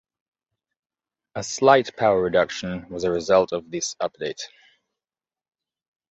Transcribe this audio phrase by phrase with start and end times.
[1.35, 4.41] A slight power reduction was a result of this update.